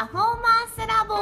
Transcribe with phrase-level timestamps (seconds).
[0.00, 1.12] パフォーマンスラボ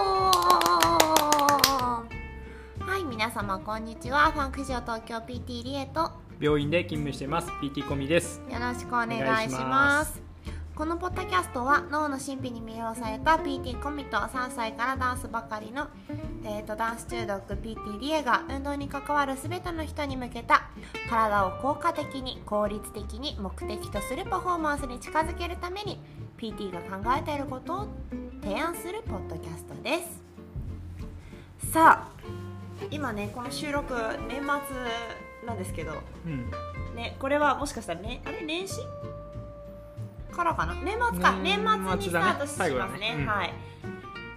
[2.85, 4.31] はい皆様こんにちは。
[4.31, 6.01] ファンクジオ東京 PT リエと。
[6.03, 7.49] よ病院で勤務しています。
[7.61, 8.41] PT コミです。
[8.49, 10.23] ろしくお願いしまます。
[10.77, 15.89] このポッドキャストは脳の神秘に魅了された PT コミと3歳からダンスばかりの、
[16.45, 20.71] えー、とダンス中毒 PT リエが運動に関わる全ての人に向けた
[21.11, 26.01] 体を効果的に効率的に目的とするパフォーマンスに近づけるために
[26.39, 27.89] PT が考えていることを
[28.43, 29.99] 提案するポッドキャストで
[31.59, 31.73] す。
[31.73, 33.93] さあ今ねこの収録
[34.29, 34.47] 年末
[35.47, 36.51] なんですけどうん。
[36.95, 38.81] ね、これはもしかしたらね、あれ年始
[40.33, 40.75] からかな？
[40.75, 41.33] 年末か。
[41.43, 43.17] 年年末末にスタートしますね。
[43.17, 43.17] ね。
[43.21, 43.27] うん。
[43.27, 43.53] はい。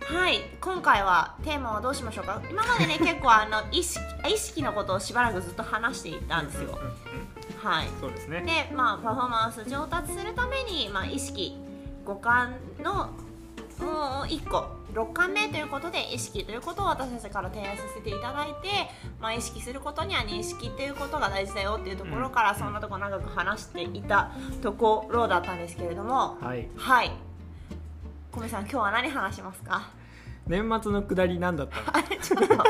[0.04, 0.40] はい。
[0.60, 2.42] 今回はテーマはどうしましょうか？
[2.50, 6.78] 今までね 結構あの意識意識のことをしばらくずっと話していたんですよ。
[7.64, 7.88] はい。
[8.00, 8.42] そうですね。
[8.42, 11.58] でまあパフォーマンス上達するために、まあ、意識
[12.06, 12.94] 五感の
[13.80, 14.80] もう1個。
[14.92, 18.90] 6巻目ということで意識ということを私たちから提案させていただいて、
[19.22, 22.58] まあ、意識することには認識っていうことが大事だよっていうところから、うん。
[22.58, 26.38] そんなとこ長く話していたところだったんですけれども。
[26.42, 26.68] はい。
[26.76, 27.12] はい。
[28.34, 29.90] 小見さん今日は何話しますか？
[30.46, 31.98] 年末の下りなんだったの？
[31.98, 32.64] あれちょっと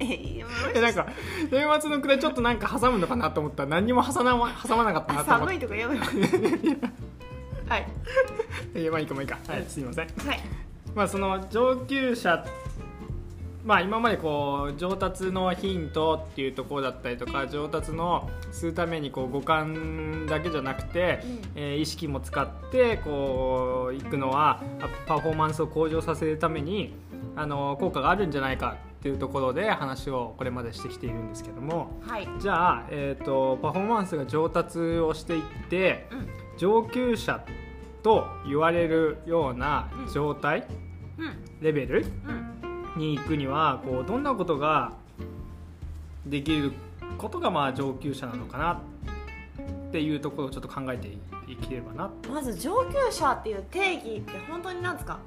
[0.00, 0.40] え
[0.74, 1.06] えなんか
[1.52, 3.62] 年末の下りちょっとなんか挟むのかなと思った。
[3.62, 4.32] ら何にも挟ま
[4.66, 6.99] 挟まなかったなと思っ寒いとか言えばよかった
[7.70, 7.86] はい。
[8.74, 9.38] て いやまあいいかもいいか。
[9.46, 10.06] はいすいません。
[10.06, 10.40] はい。
[10.94, 12.44] まあその上級者
[13.64, 21.40] まあ今までこう上達のヒントっていうところだったりとか上達のするためにこう五感だけじゃなくて、うん。
[21.54, 26.92] えー意識も使ってこういくのはあパフォーマンスを向上させるために
[27.36, 32.00] あの効果があるんじゃないかっていうところで話をこれまでしてきているんですけども。
[32.04, 32.28] はい。
[32.40, 36.40] じゃあ、えー、とパフォーマンスが上達をしていってうん。
[36.60, 37.42] 上級者
[38.02, 40.66] と言われるような状態、
[41.18, 41.44] うん。
[41.60, 43.00] レベルうん。
[43.00, 44.92] に行くにはこうどんなことが
[46.26, 46.72] できる
[47.18, 48.78] ことがまあ上級者なのかなっ
[49.92, 52.10] ていうところをちょっと考えていければな。
[52.32, 55.18] まず上級者っていう定義って本当になんですか？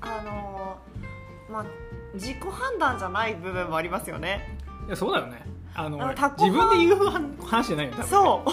[0.00, 1.64] あのーまあ
[2.14, 4.58] 自己判断じゃない部分もありますよね。
[4.86, 5.44] いやそうだよね。
[5.74, 5.98] あの
[6.38, 6.96] 自分で言う
[7.44, 8.50] 話じゃないよ多分そう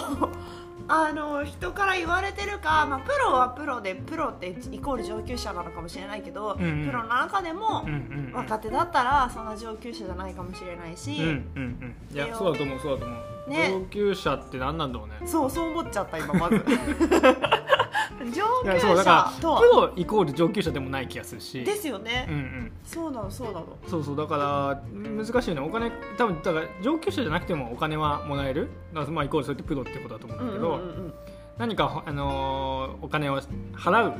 [0.92, 6.86] あの人から言われてるか、まあ、プロはプロでプロってイコール上級者なのかもしれないけど、うんうん。
[6.86, 8.32] プロの中でもうんうんうん。
[8.34, 13.70] 若手だったらそんな上級者じゃないかもしれないし、うんうんうんいやでそうだと思うそうだと思う、ね。
[13.70, 15.28] 上級者って何なんだろうね。
[15.28, 16.56] そうそう思っちゃった今まず
[18.26, 19.04] 上いや級者
[19.40, 19.60] とは。
[19.60, 21.64] らプロイコール上級者でもない気がするし。
[21.64, 22.72] ですよね、うんうん。
[22.84, 23.78] そうなのそうなの。
[23.86, 28.68] そうそうだから難しいよねお金多分だから上級者じゃなくてもお金はもらえる。
[28.92, 31.14] まあイコールそれってプロってことだと思うんだけど、うんうんうんうん。
[31.58, 33.40] 何か、あのーお金を
[33.74, 34.14] 払う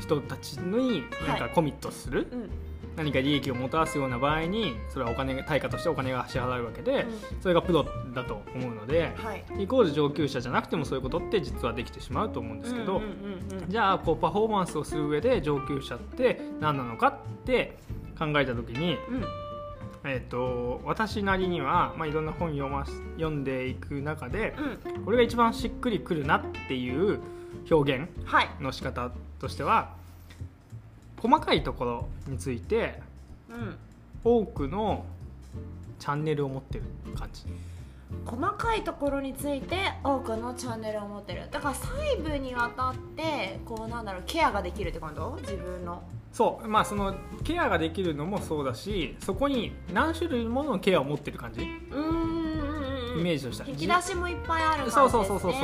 [0.00, 2.50] 人たちに何かコミットする、うん
[2.96, 7.06] 何か利益をもたらすような場合にそれはお金が対価としてお金が支払うわけで、
[7.40, 7.84] それがプロ
[8.14, 9.44] だと思うのではい。
[9.58, 13.10] イコール上級者じゃなくてもそういうことって実はできてしまうと思うんですけど、うんうん
[13.58, 13.68] うんうん。
[13.68, 17.76] じゃあこうパフォーマンスをする上で上級者って何なのかって
[18.18, 19.24] 考えた時に、うん。
[20.06, 22.84] えー、と私なりには、まあ、いろんな本読ま
[23.16, 24.54] 読んでいく中で
[24.86, 25.04] うん。
[25.04, 27.20] これが一番しっくりくるなっていう
[27.70, 28.48] 表現はい。
[28.60, 29.10] の仕方
[29.40, 29.96] としては
[31.26, 33.00] 細かいところについて
[33.48, 33.76] うん
[34.22, 35.06] 多くの
[35.98, 37.44] チャンネルを持ってる感じ。
[38.26, 41.48] 細かいところについて多くのチャンネルを持ってる。
[41.50, 45.38] だから細部にわたってこうなんだろうケアができるってこと？
[45.40, 46.02] 自分の。
[46.30, 46.68] そう。
[46.68, 51.62] まあそのケアができるのもそうだしそこに何種類ものケアを持ってる感じ。
[51.62, 53.20] うーん。
[53.20, 53.68] イメージとしては。
[53.70, 55.02] 引き出しもいっぱいある感じですね。
[55.02, 55.60] そうそうそうそうそう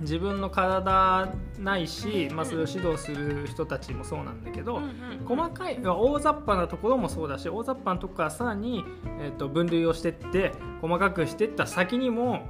[0.00, 1.28] 自分の体
[1.58, 4.80] ないし、まあ、それを指導する人たちもそうなんだけど、
[5.26, 8.84] 細かい大雑把なところもそうだし大雑把なところからさらに、
[9.20, 12.48] えー、と分類をしてって細かくしていった先にも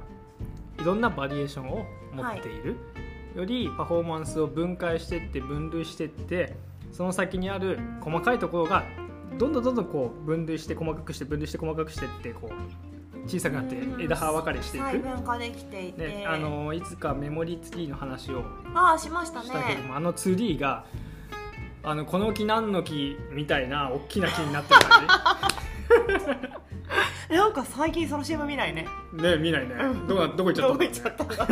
[0.79, 2.77] いろんなバリエーションを持っている、
[3.35, 6.55] よりパフォーマンスを分解していって分類していって
[6.91, 8.83] その先にある細かいところが
[9.37, 12.90] どんどんどんどんこう分類して細かくして分類して細かくしていってこう
[13.27, 14.01] 小さくなってうん。
[14.01, 15.03] 枝葉分かれしてい細く。
[15.03, 19.45] 分化できていて、ね、あのいつかメモリーツリーの話をああしましたね。
[19.45, 20.85] したけども、あのツリーが
[21.83, 25.07] あのこの木何の木みたいな大きな木になってる感
[27.37, 28.85] なんか最近その CM 見ないね。
[29.15, 29.75] じね見ないね。
[29.79, 30.07] うん。
[30.07, 31.23] どこどこ行っちゃった？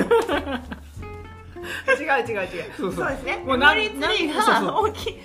[1.93, 2.47] 違う違う違う。
[2.77, 3.09] そうそう。
[3.09, 3.37] ですね。
[3.45, 4.33] もうなメモリーツリー
[4.65, 5.19] が大きい。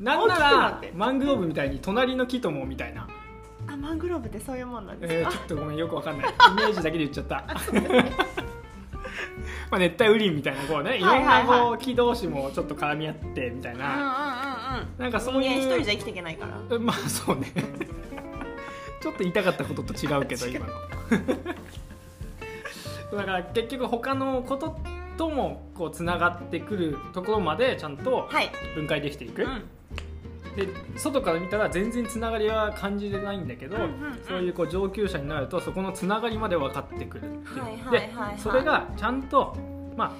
[0.00, 3.06] なんならマングローブみたいに隣の木ともみたいな、あ
[3.80, 6.28] マングローブってそういうもんなんですえー、か、ちょっとごめんよくわかんない。
[6.52, 7.44] イメージだけで言っちゃった。
[9.70, 11.26] まあ熱帯雨林みたいなこうねいろんはいはい。
[11.26, 15.02] はいなこう木同士もちょっと絡み合ってみたいな、うんうんうんうんうん。
[15.02, 16.78] なんかそういう一人じゃ生きていけないから。
[16.78, 17.52] まあそうね。
[19.00, 20.66] ちょっと言いたかったことと違うけど 今。
[20.66, 20.72] の
[23.16, 24.76] だから結局他のこと
[25.16, 29.62] ともこうつながってくるところまでちゃんとはい、分解できていく、うん
[30.58, 34.20] で外から見たら全然つながりは感じれないんだけど、うんうんうん。
[34.26, 37.62] そういうこう上級者になるとそこのつながりまで分かってくるっていう。
[37.62, 38.38] はいはいではいはい。
[38.38, 39.56] それがちゃんと、
[39.96, 40.12] まあ、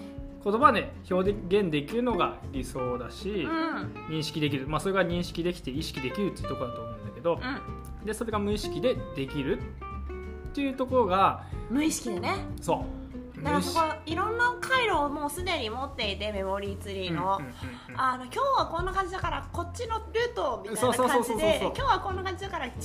[0.45, 3.93] 言葉で表現できるのが理想だし、うん。
[4.09, 7.41] 認識できる、まあ、それが認識できて意識できるっていうところだと思うんだけど、
[8.05, 12.37] でそれが無意識でできるっていうところがうん、無意識でね。
[12.61, 12.98] そう
[13.43, 14.17] だからそこい。
[14.17, 17.41] ろんな回路をもうすでに持っていてメモリーツリーの、
[17.89, 22.83] 今日はこんな感じだからこっちのルートみたいな感じで今日はこんな感じだから違うル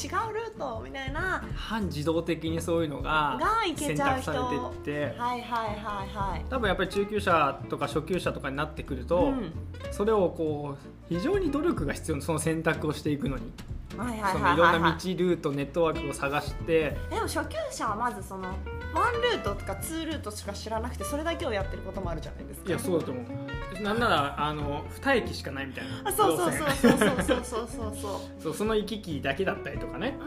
[0.55, 3.39] ートみたいな半自動的にそういうのが
[3.75, 5.19] 選択されてって。
[5.19, 9.51] はいはいはいはい多分やっぱり中級者とか初級者とかになってくると、うん。
[9.91, 13.51] それをこう非常に努力が必要なその選択をしていくのに
[13.97, 14.41] はいはいそはいはい。
[14.41, 16.97] はのいろんない道ルートネットワークを探して。
[17.09, 18.43] でも初級者はまずその
[18.93, 22.69] ワンルートとかツールートしか知らなくてそれだけをやってることもあるじゃないですか。
[22.69, 23.81] いやそうだと思う。
[23.81, 26.09] なんならあの2駅しかないみたいな。
[26.09, 28.53] あそうそうそうそうそうそうそうそうそう。
[28.55, 30.17] その行き来だけだったりとかね。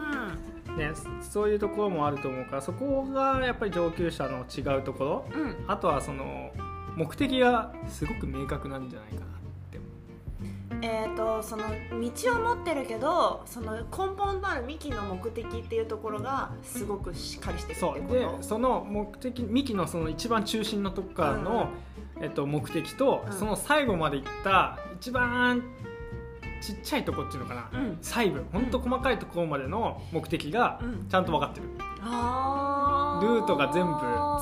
[0.77, 0.91] ね
[1.21, 5.25] そういうところもあると思うからそこがやっぱり上級者の違うところ。
[5.33, 5.55] うんうん。
[5.67, 6.51] あとはその
[6.95, 9.37] 目的がすごく明確なんじゃないかな
[10.81, 13.81] えー、とその道を持ってるけどその根
[14.17, 18.01] 本となる幹の目的っていうところがすごくしっかりしてるってそう。
[18.01, 21.69] ことでその目的幹のその一番中心のとこからの、
[22.21, 23.33] えっと、目的と、うん。
[23.33, 25.63] その最後までいった一番
[26.61, 27.97] ちっちゃいとこっていうのかな、うん。
[28.01, 31.07] 細部本当細かいところまでの目的がうん。
[31.07, 31.67] ちゃんと分かってる、
[32.01, 33.93] あルートが全部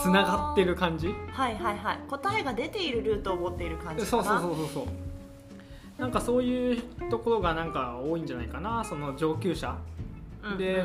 [0.01, 1.07] つながってる感じ。
[1.31, 1.99] はいはいはい。
[2.09, 4.85] 答えが出ているルートを持っている感じかそうなそうそうそうそう
[5.97, 9.77] なんかそういうところがなんか多いんじゃないかなその上級者、
[10.43, 10.57] うん。
[10.57, 10.83] で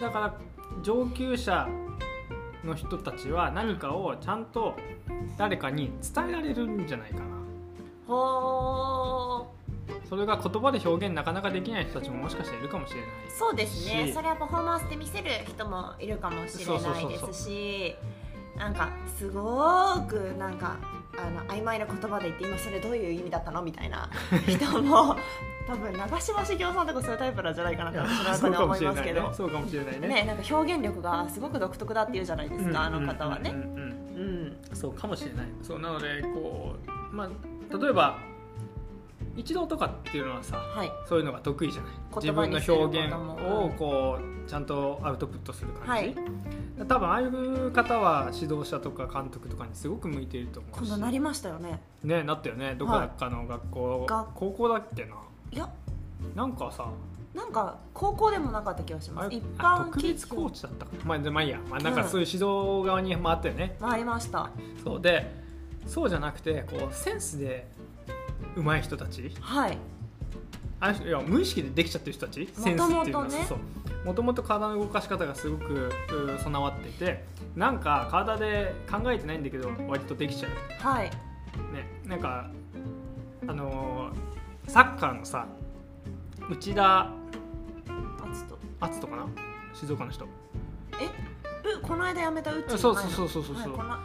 [0.00, 0.34] だから
[0.82, 1.68] 上級者
[2.64, 4.76] の人たちは何かをちゃんと
[5.38, 7.24] 誰かに伝えられるんじゃないかな。
[8.06, 9.46] ほ
[10.08, 14.08] それが言葉で表現なかなかできない人たちももしかしたらいるかもしれないーそうですね。
[14.08, 17.96] しそれはパフォーマンスで見せる人もいるかもしれないですし。
[18.60, 20.76] なんかすごくなんか
[21.18, 23.62] あの曖昧な言葉で言って今それどういう意味だったの？
[23.62, 24.08] みたいな
[24.46, 25.16] 人も
[25.66, 29.32] 多分長嶋茂雄さんとかそういうタイプなんじゃないかなって私の中では思いますけど。
[29.34, 30.08] そうかもしれないね。
[30.08, 33.54] ねなんか表現力がすごく独特だっていうじゃないですか、あの方はね。
[34.72, 36.76] そうかもしれないそうなのでこ
[37.12, 37.28] うまあ
[37.78, 38.18] 例えば
[39.36, 40.92] 一郎とかっていうのはさはい。
[41.06, 41.92] そういうのが得意じゃない？
[42.16, 46.16] 自分の表現もをこうちゃんとアウトプットする感じ、はい
[46.86, 50.78] 多分ああいう方は指導者とか監督とかにすごく向いていると思うし。
[50.88, 51.80] 今度なりましたよね。
[52.02, 52.74] ねなったよね。
[52.78, 55.14] どこかの学校、が高校だっけな。
[55.50, 55.68] いや。
[56.34, 56.86] なんかさ。
[57.34, 59.34] なんか高校でもなかった気がします。
[59.34, 60.92] 一般あ特別コーチだったか。
[60.96, 64.50] なまあでまあいいや、まあ、なんかそういう指導側に回ったよね、回りました。
[64.82, 65.00] そう。
[65.00, 65.32] で
[65.86, 67.68] そうじゃなくてこうセンスで
[68.56, 69.32] 上手い人たち。
[69.40, 69.78] はい
[70.80, 72.48] あいや無意識でできちゃってる人たち？
[72.54, 73.26] センスっていうのは。
[74.04, 77.24] もともと体の動かし方がすごくう備わっていて。
[77.54, 80.52] なんか体で考えてないんだけど割とできちゃう。
[80.82, 81.10] はい。
[81.10, 82.00] ね。
[82.06, 82.48] なんか
[83.46, 85.46] あのーサッカーのさ
[86.48, 87.10] 内田
[88.80, 89.06] 篤人。
[89.06, 89.26] かな？
[89.74, 90.26] 静岡の人。
[90.98, 91.06] え？
[91.76, 93.76] うこの間辞めたうちそうそうそうそうそうそう。
[93.76, 94.00] は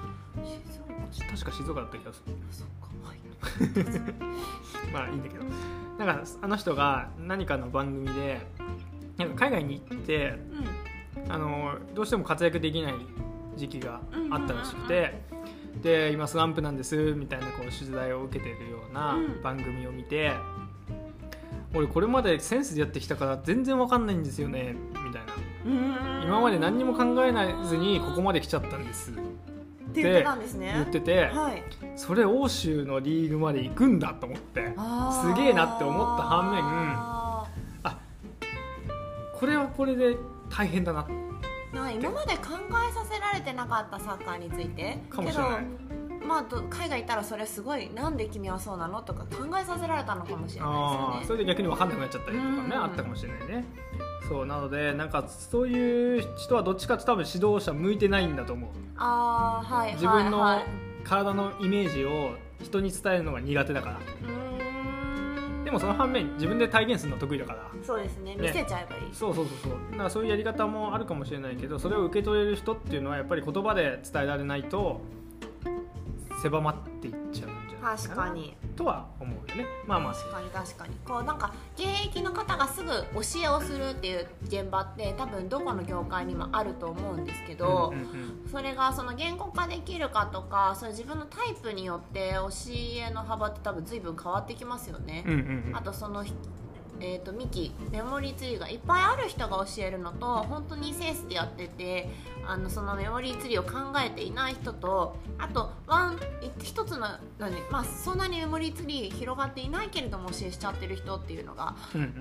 [1.13, 2.34] い、確か静岡だった気がする
[4.94, 5.46] まあいいんだけど。
[5.98, 8.46] なんかあの人が何かの番組で
[9.18, 10.38] なんか海外に行って
[11.30, 12.94] あのどうしても活躍できない
[13.56, 15.22] 時期があったらしくて、
[15.82, 19.42] で今スランプなんですみたいなこう取材を受けてるようなうん。
[19.42, 20.34] 番組を見て、
[21.74, 24.75] 俺これまでセンスでやってきたから全然わかんないんですよね
[25.06, 25.34] みたいな。
[25.65, 29.12] うん今まで何にも考えないずにここまで来ちゃったんです
[30.01, 30.71] ってたんですね。
[30.73, 31.63] 言ってて、はい。
[31.95, 34.73] それ欧州のリーグまで行くんだと思って
[35.21, 36.61] すげえなって思った反面
[39.39, 40.17] これはこれで
[40.49, 41.05] 大変だな
[41.91, 42.53] 今まで考
[42.89, 44.97] えさせられてなかったサッカーについて。
[45.09, 45.59] かもしれない。
[45.59, 51.23] けどまあど海外行ったらそれすごいなんで君はそうなのとか考えさせられたのかもしれあないですよね。
[51.23, 52.73] ーそれで逆に分かんなくなっちゃったりとかねうん。
[52.73, 53.65] あったかもしれないね
[54.27, 58.70] そうなのでなんかそういう人はどっちかって多分指導者向いてないんだと思う。
[58.98, 60.62] ああはい自分の
[61.03, 62.32] 体のイメージを
[62.63, 64.00] 人に伝えるのが苦手だから。
[65.65, 67.72] でもその反面自分で体現するの得意だから。
[67.84, 68.36] そうですね。
[68.36, 68.41] ね。
[68.41, 69.72] 見せちゃえばいい、そうそうそうそう。
[69.91, 75.01] だからそういうやり方もあるかもしれないけどそれを受け取れる人っていうのはやっぱり言葉で伝えられないと
[76.41, 79.65] 狭まっていっちゃうんじゃないか確かにとは思うよね。
[79.88, 80.96] まあまあ確かに確かに。
[81.05, 82.96] こうなんか現役の方がすぐ教
[83.44, 88.05] えをするっていう現場って多分どこの業界にもあると思うんですけど、うんうん
[88.44, 88.50] うん。
[88.51, 95.24] それがその言語化できるかとかその自分のタイプによって教えの幅って多分随分変わってきますよね。
[95.25, 95.75] うんうんうん。
[95.75, 96.24] あとその
[96.99, 102.09] えー、とミキメモリーツリーがいっぱいある人が教えるのと本当にセンスでやってて
[102.45, 106.19] あのそのメモリーツリーを考えていない人とあとワン
[106.61, 107.07] 一つの
[107.39, 111.75] 何、まあ、そんなにメモリーツリー広がっていないけれども教えしちゃってる人っていうのが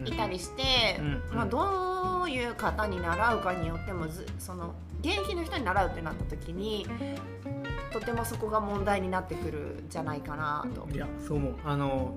[0.04, 1.36] いたりして、うんうん。
[1.36, 6.86] まあ、どういう方に習うかによってもずその現役の人に習うってなった時に
[7.92, 10.88] とてもそこが問題になってくるんじゃないかなと。
[10.92, 11.54] いやそう思う。
[11.64, 12.16] あの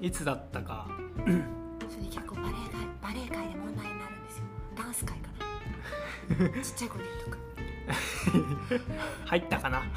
[0.00, 0.86] いつだったか
[6.62, 7.36] ちっちゃい子で言うとか
[9.26, 9.82] 入ったかな？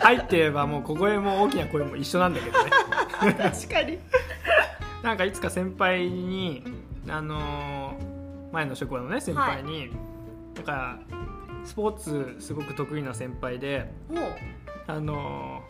[0.00, 2.70] 入ってればもう小声も大きな声も一緒なんだけどね。
[3.50, 3.98] 確かに。
[5.02, 6.64] なんかいつか先輩に
[7.08, 9.90] あのー前の職場のね先輩に、
[10.54, 10.98] なんか
[11.64, 14.24] スポーツすごく得意な先輩でもう。
[14.86, 15.62] あの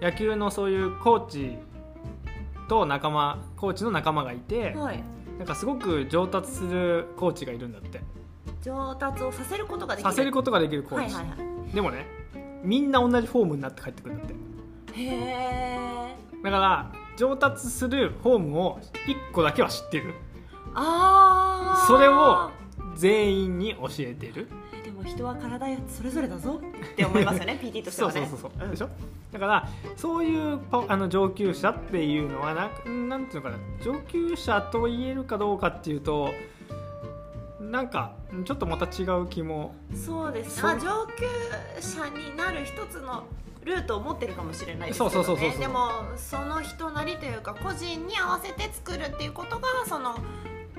[0.00, 1.58] ー野球のそういうコーチ
[2.68, 5.02] と仲間コーチの仲間がいて、はい。
[5.38, 8.00] なんかすごく上達するコーチがいるんだって
[8.62, 10.10] 上達をさせることができる。
[10.10, 12.06] させることができるコーチ、はいはいはでもね
[12.62, 15.00] みんな同じフォームになって帰ってくるんだって。
[15.00, 20.14] いへえだから上達するフォームを1個だけは知ってる。
[20.74, 22.50] ああそれを
[22.96, 24.48] 全員に教えてる。
[24.84, 28.26] でも人は体それぞれだぞって思いますよね PT としてはね。
[28.28, 28.88] そうそうそうそう、でしょ？
[29.32, 33.58] だからそういうパあの上級者っていうのはなんなんていうのかな。
[33.82, 36.30] 上級者と言えるかどうかっていうと
[37.70, 39.74] なんかちょっとまた違う気も。
[39.94, 40.64] そうです。
[40.64, 41.26] ね上級
[41.80, 43.24] 者になる一つの
[43.64, 45.60] ルートを持ってるかもしれないですけど、ね、そうそうそうそうそう。
[45.60, 50.16] でもその人なりというか個人に合わせて作るっていうことがその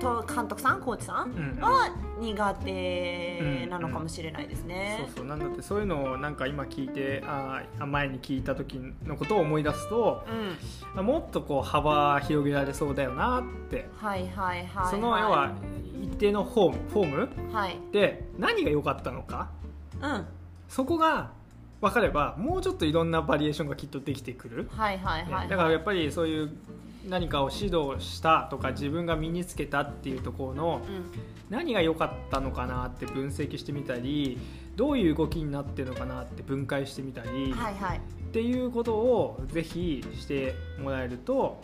[0.00, 1.60] と監督さんコーチさんうん。
[1.60, 4.98] は苦手なのかもしれないですね。
[5.06, 5.26] そうそう。
[5.26, 10.24] なんだってそういうのをなんか今聞いてあー前に聞いた時のことを思い出すと
[10.94, 13.88] もっとこう幅広げられそうだよなって。
[13.96, 15.52] はいはいはい、その要は
[16.02, 17.06] 一定のフォームフォー
[17.48, 17.52] ム？
[17.54, 17.78] はい。
[17.92, 19.50] で何が良かったのか？
[20.02, 20.26] うん。
[20.68, 21.30] そこが
[21.80, 26.50] 分かればもうちょっといろんなバリエーションがきっとできてくる、はいはいはいだからやっぱりそういう
[27.08, 31.04] 何かを指導したとか自分が身につけたっていうところのうん。
[31.50, 34.38] 何が良かったのかなって分析してみたり
[34.74, 37.98] どういう動きになってるのかなって分解してみたり、はいはい。
[37.98, 38.00] っ
[38.32, 41.62] ていうことをぜひしてもらえると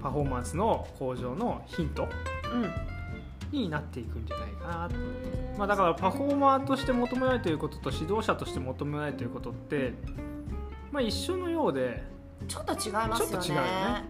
[0.00, 2.08] パフォーマンスの向上のヒント
[2.52, 2.72] うん
[3.58, 4.96] になっていくんじゃないかなと、
[5.58, 9.92] まあ、だからパフォーマーとして求められていることと指導者として求められていることって、
[10.92, 12.02] まあ、一緒のようで
[12.48, 13.32] ちょっと違いますよね。
[13.32, 14.04] ちょっと違うよね。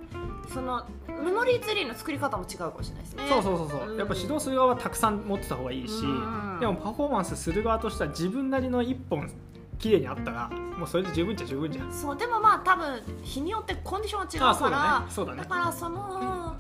[0.53, 3.25] そのメモリーツリーの作り方も違うかもしれないですね。
[3.29, 3.99] そうそうそうそう、うん。
[3.99, 9.31] やっぱ指導する側はたくさん持ってた方がいいし、うんでもパフォーマンスする側としては自分なりの一本
[9.79, 11.93] 綺麗にあったらもうそれで十分っちゃ十分じゃん。
[11.93, 15.07] そうでもまあ多分日によってコンディションは違うあそうだからね。
[15.09, 15.45] そうだね。
[15.45, 16.57] からその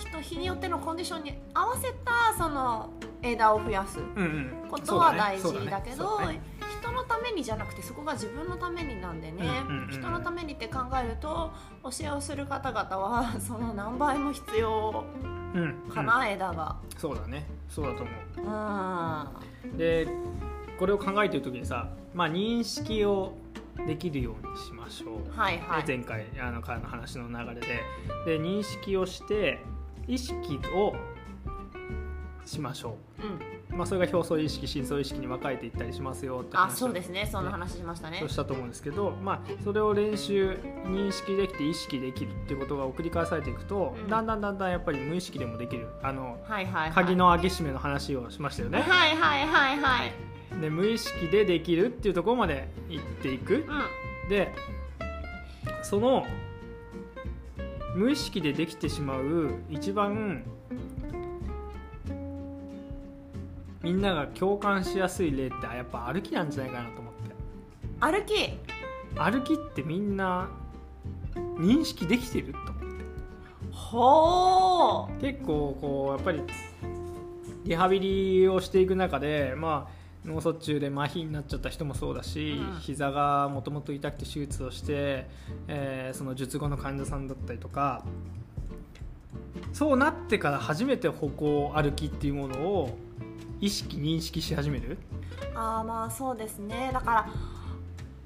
[0.00, 2.90] 人日によってのコンディションに合わせたその
[3.22, 4.00] 枝を増やす。
[4.00, 4.68] うんうん。
[4.68, 6.20] ことは大事だけど
[6.80, 11.50] 人のためにじゃなくてそこが自分のためになんでね、うんうんうん人のためにって考えると
[11.82, 15.04] 教えをする方々はその何倍も必要
[15.54, 16.76] うんかな、枝が。
[16.96, 17.44] そうだね。
[17.68, 18.12] そうだと思
[19.64, 19.70] う。
[19.70, 19.74] ん。
[19.74, 20.06] うで
[20.78, 23.34] これを考えてる時にさ、まあ、認識を
[23.86, 25.82] できるようにしましょう、はいはい。
[25.84, 27.82] で前回あのからの話の流れで。
[28.26, 29.58] で認識をして
[30.10, 30.92] 意識を
[32.44, 33.74] しましょう。
[33.74, 37.28] ん、う、まあ、それが表層意識深層意識に分かれていったりしますよって話をあそうですね。
[37.30, 38.18] そんな話しましたね。
[38.18, 44.08] そうしたと思うんですけど、まあ、それを練習認識できて意識できるっていうことが繰り返されていくと、うん。
[44.08, 45.86] だんだんだんだんやっぱり無意識でもできる。
[46.02, 46.90] あのはいはいはい。
[46.90, 50.60] 鍵の開け閉めの話をしましたよね、はいはいはいはい。
[50.60, 53.54] で無意識でできるっていうところまで行っていく。
[53.54, 54.28] うん。
[54.28, 54.52] で
[55.84, 56.26] その
[57.94, 60.44] 無意識でできてしまう一番
[63.82, 67.20] みんなが共感しやすい例ってやっぱ歩きなんじゃないかなと思って。
[68.00, 68.58] 歩き。
[69.16, 70.48] 歩きってみんな
[71.34, 72.80] 認識できてると思って。
[73.72, 76.42] ほう結構こうやっぱり
[77.64, 82.80] リハビリをしていく中でまあ脳卒中で麻痺になっちゃった人もそうだし、うん。
[82.80, 85.26] 膝がもともと痛くて手術をして、
[85.66, 88.04] えーその術後の患者さんだったりとか
[89.72, 92.98] そうなってから初めて歩行歩きっていうものを
[93.60, 94.98] 意識認識し始める？
[95.54, 96.90] あーまあそうですね。
[96.92, 97.28] だから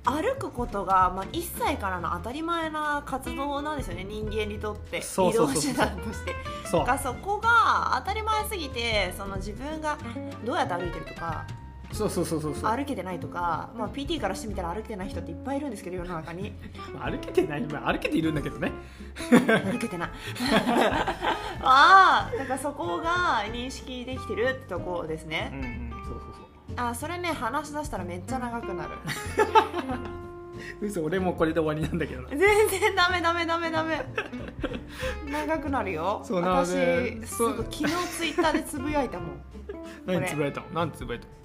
[0.06, 4.04] 歩くことが、まあ、1歳からの当たり前な活動なんですよね。
[4.04, 4.98] 人間にとって。
[4.98, 6.34] 移動手段として。
[6.66, 9.96] そそこが当たり前すぎてその自分が
[10.44, 11.46] どうやって歩いてるとか
[11.94, 12.70] そうそうそうそうそう。
[12.76, 16.52] 歩けてないとか、まあ、PT からしてみたら歩けてない人っていっぱいいるんですけど世の中に。
[17.00, 18.72] 歩けてない、まあ、歩けているんだけどね。
[19.30, 20.10] 歩けてない。
[21.62, 25.90] ああだからそこが認識できてるってとこですうねんうん。
[25.90, 26.44] そうそうそう。
[26.76, 28.90] あそれね話し出したらめっちゃ長くなる。
[30.80, 32.28] 嘘俺もうこれで終わりなんだけどな。
[32.36, 34.04] 全然ダメダメダメダメ。
[35.30, 36.20] 長くなるよ。
[36.24, 39.40] そう私ですぐ昨日ツイッターでつぶやいたもん。
[40.06, 40.66] 何つぶやいたの？
[40.72, 41.43] 何つぶやいたえ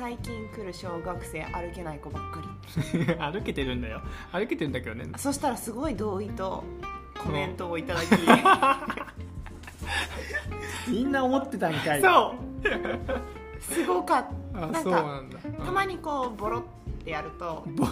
[0.00, 2.46] 最近来る小学生歩けない子ばっかの
[3.30, 4.00] 歩けてるんだよ。
[4.32, 5.04] 歩けてるんだけどね。
[5.04, 6.64] りそしたらすごい同意と
[7.18, 8.06] コメントをいただき。
[10.90, 12.00] みんな思ってたんかい。
[12.00, 12.62] そう。
[13.60, 14.64] すごかった。
[14.64, 15.38] あなんかそうなんだ。
[15.66, 16.62] たまにこうボロっ
[17.04, 17.84] てやるとボ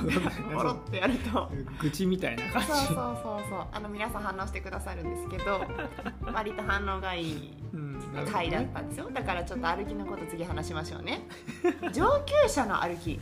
[0.62, 1.50] ロってやると。
[1.78, 2.68] 愚痴みたいな感じ。
[2.68, 3.66] そうそうそうそう。
[3.70, 5.60] あの皆さん反応してくださるんですけど
[6.32, 7.92] 割と反応がいいうん。
[7.92, 9.10] なるほど回だったんですよ。
[9.12, 11.26] だからちょっと歩きのこと次話しましょうね。
[11.92, 13.12] 上級者の歩き。
[13.12, 13.20] い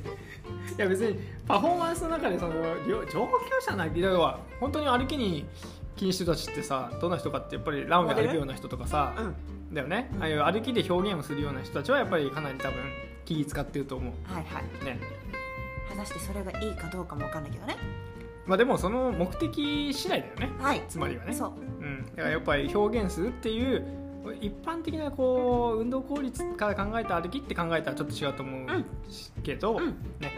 [0.76, 2.54] や別にパフォーマンスの中でその
[2.86, 3.18] 上上級
[3.60, 5.46] 者の歩きだは本当に歩きに
[5.96, 9.34] 気にしてる人たちってさどんな人かってやっぱりランウェイ歩くような人とかさ、うん。
[9.74, 10.10] だよね。
[10.20, 12.76] ああいう歩きで表現をするような人たちはやっぱりかなり多分
[13.24, 14.64] 気使ってると思はいはい。
[14.80, 14.98] うね。
[15.88, 17.76] 果たしてそれがいいかどうかもわかんないけどね。
[18.46, 20.50] まあでもその目的次第だよね。
[20.60, 20.82] はい。
[20.88, 21.32] つまりはね。
[21.32, 21.52] そう。
[21.80, 28.84] うん、だからやっぱり表現するっていう一般的なこう運動効率から考えた歩きって考えたらちょっと違うと思う
[29.42, 29.86] けど、うん。
[30.20, 30.32] ね。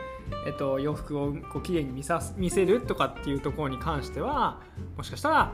[0.47, 4.61] えっと、洋服をこう綺麗に見さす見せるとかっていうところに関しては
[4.97, 5.53] もしかしたら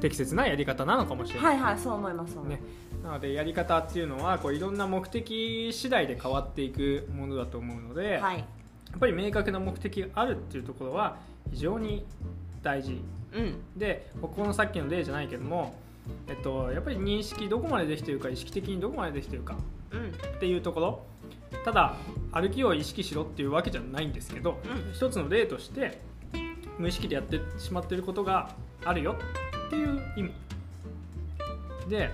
[0.00, 2.60] 適切なやり方なのかもしれない、はいはいそう思いますね。
[3.02, 8.38] なのでやり方っていうのはこういろんな目的次第で変わっていくものだと思うので、はい。
[8.38, 8.44] や
[8.96, 11.16] っぱり明確な目的があるっていうところは
[11.50, 12.04] 非常に
[12.62, 13.02] 大事。
[13.32, 13.62] うん。
[13.76, 15.74] でここのさっきの例じゃないけども、
[16.28, 19.56] えっと、やっぱり認識どこまでできてるか意識的にどこまでできてるか
[19.90, 20.08] うん。
[20.08, 21.02] っていうところ。
[21.64, 21.96] ただ
[22.32, 24.92] 歩きを意識しろっていうわけじゃないんですけど、うん。
[24.92, 26.00] 一つの例として
[26.78, 28.50] 無意識でやってしまってることが
[28.84, 29.16] あるよ
[29.66, 30.32] っていう意味。
[31.88, 32.10] でや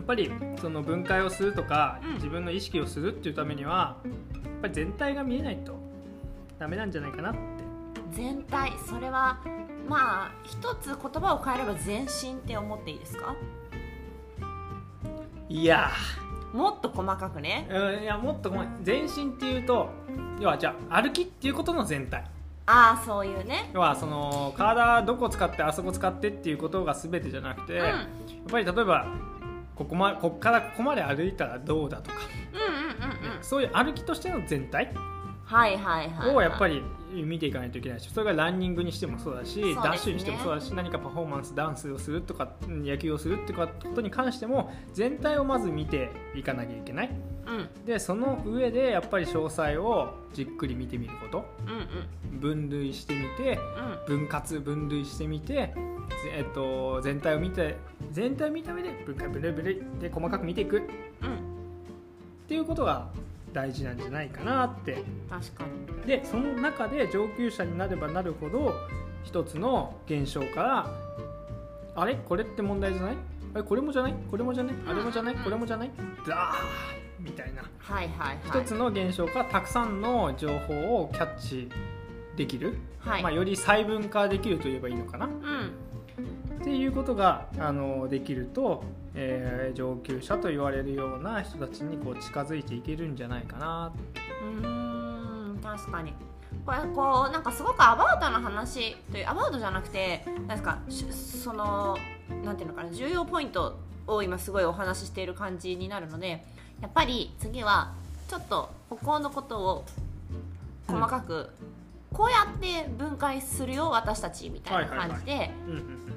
[0.00, 0.30] っぱり
[0.60, 2.14] その分解をするとか、うん。
[2.14, 5.78] 自分の意識をするっていうためにはやっぱり全体が見えないと
[6.58, 7.38] ダメなんじゃないかなって。
[8.12, 9.40] 全体それは
[9.88, 13.34] まあ一つ言葉を変えれば全身って思っていいですか？
[15.48, 15.90] いや。
[16.52, 17.66] もっと細かくね。
[17.70, 19.88] ーうんいやもっとごめん全身っていうと
[20.38, 22.24] 要はじゃあ歩きっていうことの全体。
[22.66, 23.70] ああそういうね。
[23.72, 27.86] 要はその体どこ使ってあそこ使ってっていうことが全てじゃなくて、うん。
[27.86, 27.96] やっ
[28.50, 29.06] ぱり例えば
[29.74, 32.18] ここ,、ま、ここからここまで歩いたらどうだとか、
[32.52, 33.42] うんうんうんうん。
[33.42, 34.92] そういう歩きとしての全体
[35.44, 36.34] はいはいはい。
[36.34, 39.74] をやっぱり見ていかないといけないしそれがランニングにしてもそうだし、ね。
[39.74, 47.10] ダッシュにしてもそうだし何かパフォーマンスダンスをするとかうん野球をするってことに関しても全体をまず見ていかなきゃいけない。
[47.46, 47.84] うん。
[47.84, 51.44] でその上でやっぱり詳細をじっくり見てみること。
[51.66, 51.72] うん
[52.32, 52.40] うん。
[52.40, 53.58] 分類してみて
[54.06, 55.74] 分割分類してみて、ぜ
[56.34, 57.76] えっと、全体を見て
[58.10, 60.78] 全体を見た上で分解分類分類で細かく見ていく。
[60.78, 60.82] っ
[61.22, 61.28] うん。
[61.28, 61.52] うん
[62.52, 63.08] ていうことが
[63.52, 65.02] 大事なんじゃないかなって。
[65.28, 66.06] 確かに。
[66.06, 68.74] でその中で上級者になればなるほど
[69.24, 70.90] 一つの現象から
[71.94, 72.16] あれ？
[72.16, 73.16] これって問題じゃない？
[73.54, 73.62] あれ？
[73.62, 74.14] これもじゃない？
[74.30, 74.74] これもじゃない？
[74.86, 75.36] あれもじゃない？
[75.36, 75.90] これもじゃない？
[76.26, 76.56] ダー
[77.20, 77.62] みたいな。
[77.78, 78.62] はいはいはい。
[78.62, 81.68] 一つの現象からたくさんの情報をキャッチ
[82.36, 83.22] できる、はい。
[83.22, 85.26] まあ、より細分化できるといえばいいのかな。
[85.26, 86.62] うん。
[86.62, 88.84] っていうことがあのできると、
[89.14, 93.92] えー上級者と言われるような人たちにこう近づいていけるんじゃないかな
[94.40, 96.12] うん確かに。
[96.64, 100.78] これこうなんかすごくアバウトな話というアバウトじゃなくてなんですか
[101.10, 101.96] その
[102.44, 106.44] なんていうのかな重要ポイントを今すごいお話ししている感じになるので
[106.80, 107.92] やっぱり次は
[108.28, 109.84] ちょっと歩行のことを
[110.86, 111.50] 細かく、
[112.12, 115.50] こうやって分解するよ私たちみたいな感じで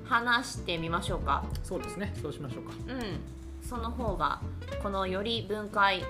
[0.06, 1.44] 話してみましょうか。
[1.64, 2.14] そうですね。
[2.22, 2.74] そうしましょうか。
[2.88, 4.42] うん、その方が
[4.84, 6.04] このより分解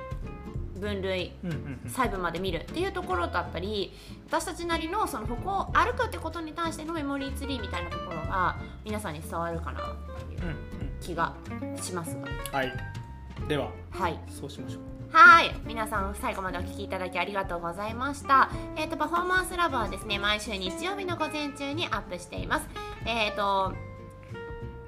[0.80, 1.34] 分類
[1.88, 3.94] 細部まで見るっていうところだったり
[4.28, 9.84] 私たちなりのその歩行を歩くってことに対してのメモリーツリーみたいなところが皆さんに伝わるかなっ
[10.28, 10.56] ていう
[11.00, 11.34] 気が
[11.82, 12.28] しますが。
[12.58, 12.74] はい。
[13.48, 14.20] でははい。
[14.28, 15.56] そうしましょうはい。
[15.66, 18.50] 皆さん最後までお聴きいただきありがとうございました。
[18.76, 22.68] えっ、とパフォーマンスラボはですね毎週日曜日の午前中にアップしています。
[23.06, 23.74] えっ、と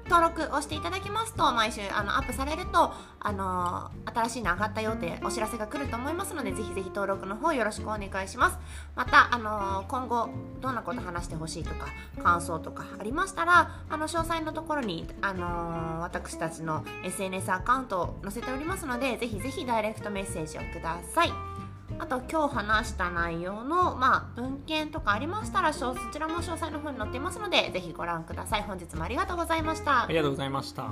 [0.08, 8.58] 登録をしていただきますと毎週あのアップされるとあの新しいの上がったよってお知らせが来ると思いますのでぜひぜひ登録の方よろしくお願いします。
[8.96, 10.28] またあの今後
[10.60, 11.86] どんなこと話してほしいとか
[12.22, 21.47] 感想とかありましたらあの詳細のところにあの私たちの SNS アカウントを載せておりますのでぜひぜひダイレクトメッセージをください。
[22.00, 28.62] あと今日話した内容の、まあ、文献とかありましたらそちらも詳細の方に載っていますのでぜひご覧ください。
[28.62, 30.04] 本日もありがとうございました。
[30.04, 30.84] ありがとうございました。